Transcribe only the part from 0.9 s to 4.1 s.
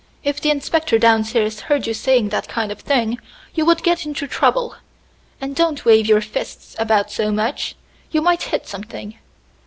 downstairs heard you saying that kind of thing, you would get